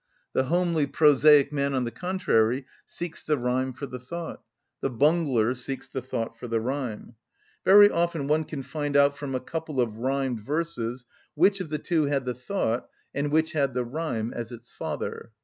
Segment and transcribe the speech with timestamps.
[0.33, 4.41] The homely, prosaic man on the contrary, seeks the rhyme for the thought;
[4.81, 7.13] the bungler seeks the thought for the rhyme.
[7.65, 11.77] Very often one can find out from a couple of rhymed verses which of the
[11.77, 15.33] two had the thought and which had the rhyme as its father.